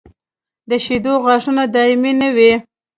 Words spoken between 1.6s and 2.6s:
دایمي نه وي.